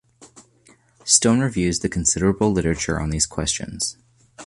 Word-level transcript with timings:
Stone 1.05 1.41
reviews 1.41 1.81
the 1.81 1.87
considerable 1.87 2.51
literature 2.51 2.99
on 2.99 3.11
these 3.11 3.27
questions. 3.27 3.97